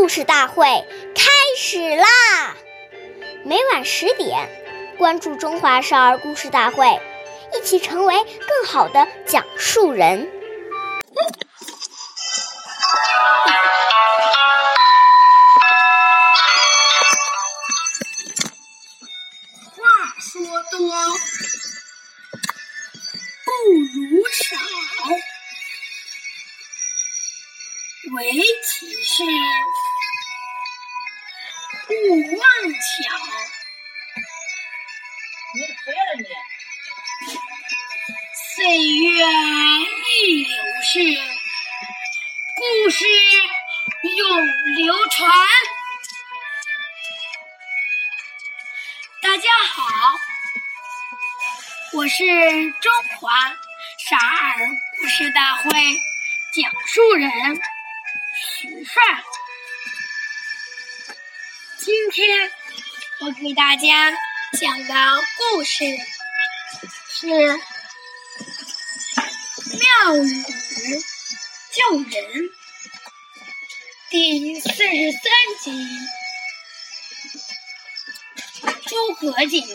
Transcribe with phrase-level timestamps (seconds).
[0.00, 0.64] 故事大会
[1.14, 2.56] 开始啦！
[3.44, 4.48] 每晚十点，
[4.96, 6.86] 关注《中华少儿故事大会》，
[7.54, 10.26] 一起成为更好的讲述人。
[19.76, 19.82] 话
[20.18, 20.80] 说多，
[23.44, 23.50] 不
[24.08, 24.56] 如少。
[28.12, 28.32] 唯
[28.64, 29.22] 其事，
[32.02, 32.78] 勿忘巧。
[35.54, 36.24] 你谁了你？
[38.56, 39.26] 岁月
[40.08, 40.98] 易流逝，
[42.56, 43.04] 故事
[44.16, 45.30] 永流传。
[49.20, 49.84] 大家好，
[51.92, 52.24] 我是
[52.80, 53.38] 中华
[54.08, 55.70] 少儿故事大会
[56.54, 57.30] 讲述人。
[58.58, 59.02] 徐帅。
[61.82, 62.52] 今天
[63.20, 64.12] 我给大家
[64.60, 64.94] 讲的
[65.38, 65.84] 故事
[67.08, 67.26] 是
[69.78, 70.44] 《妙语
[71.72, 72.04] 救人》
[74.10, 75.22] 第四十三
[75.62, 75.72] 集。
[78.86, 79.66] 诸葛瑾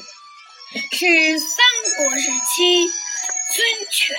[0.92, 1.58] 是三
[1.98, 2.88] 国时期
[3.52, 4.16] 孙权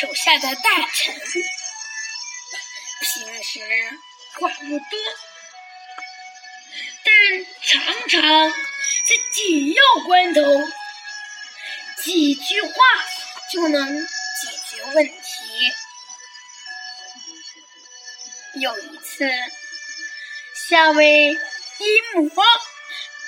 [0.00, 1.14] 手下的大臣，
[3.02, 3.60] 平时
[4.40, 4.98] 话不多，
[7.04, 10.40] 但常常在紧要关头，
[12.02, 12.72] 几句话
[13.52, 14.06] 就能解
[14.70, 15.72] 决问题。
[18.60, 19.28] 有一次，
[20.68, 21.38] 下位阴
[22.34, 22.42] 谋。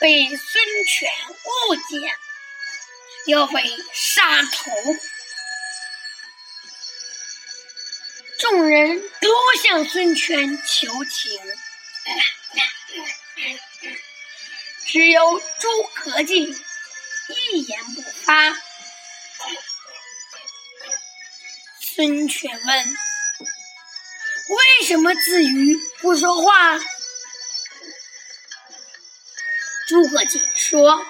[0.01, 0.39] 被孙
[0.87, 2.15] 权误解，
[3.27, 3.63] 要被
[3.95, 4.73] 杀头，
[8.39, 9.31] 众人都
[9.63, 11.41] 向孙权求情，
[14.95, 16.55] 只有诸葛瑾
[17.53, 18.57] 一言不发。
[21.81, 22.87] 孙权问
[24.51, 26.79] ：“为什么子瑜不说话？”
[29.89, 31.05] 诸葛瑾说：“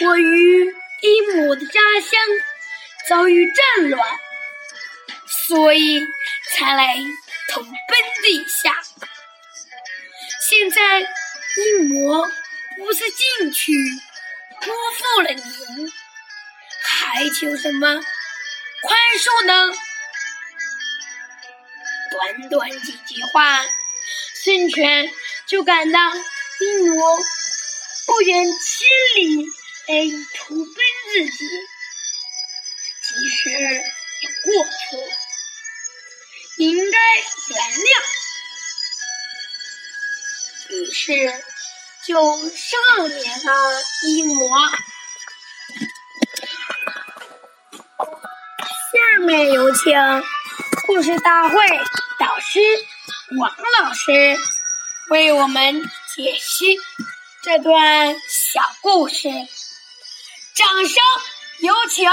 [0.00, 2.18] 我与一母的家乡
[3.06, 4.18] 遭遇战乱，
[5.28, 6.00] 所以
[6.54, 6.96] 才来
[7.50, 7.74] 投奔
[8.22, 8.82] 地下。
[10.48, 12.26] 现在一母
[12.76, 13.72] 不思进取，
[14.60, 15.92] 辜负了您，
[16.82, 18.04] 还求什么
[18.82, 19.72] 宽恕呢？”
[22.10, 23.66] 短短几句话，
[24.44, 25.10] 孙权
[25.46, 26.96] 就感到一母。
[28.06, 29.44] 不远千里
[29.88, 29.94] 来
[30.34, 30.64] 投奔
[31.10, 31.44] 自己，
[33.02, 34.72] 即使有过错，
[36.58, 36.98] 应该
[37.48, 37.90] 原谅。
[40.68, 41.44] 于是
[42.06, 44.48] 就赦免了一魔。
[47.98, 49.92] 下面有请
[50.86, 51.56] 故事大会
[52.18, 52.60] 导师
[53.38, 54.36] 王老师
[55.10, 55.82] 为我们
[56.14, 56.78] 解析。
[57.42, 59.28] 这段小故事，
[60.54, 61.02] 掌声
[61.60, 62.08] 有请。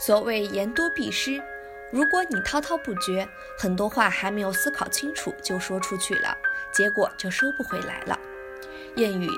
[0.00, 1.42] 所谓言多必失，
[1.92, 3.28] 如果你滔滔不绝，
[3.58, 6.34] 很多话还没有思考清楚就说出去了，
[6.72, 8.18] 结果就收不回来了。
[8.96, 9.28] 谚语：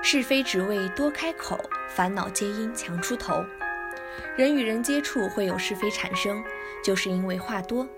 [0.00, 3.44] 是非只为多开口，烦恼皆因强出头。
[4.36, 6.40] 人与人接触会有是非产生，
[6.84, 7.88] 就是因为话多，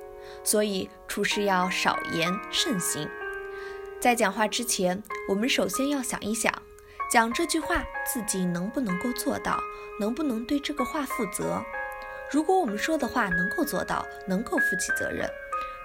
[0.42, 3.06] 所以处事要少言慎行。
[4.00, 6.50] 在讲话之前，我们首先要想一想，
[7.10, 9.60] 讲这句话自己能不能够做到，
[10.00, 11.62] 能不能对这个话负责。
[12.34, 15.30] 如果我们说的话能够做到，能够负起责任，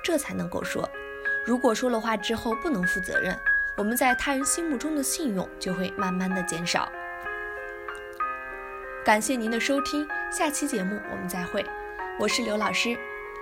[0.04, 0.90] 这才能够说。
[1.46, 3.38] 如果说了话之后不能负责任，
[3.78, 6.92] 我们在他人心目中的信用就会慢慢的减少。
[9.06, 11.64] 感谢您的收听，下期节目我们再会。
[12.20, 12.98] 我是刘老师，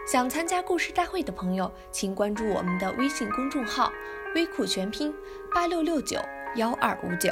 [0.06, 3.90] 想参加故事大会的朋友，请关注我们的微信公众号
[4.36, 5.16] “微库全拼
[5.56, 6.20] 八六六九
[6.58, 7.32] 幺二五九”。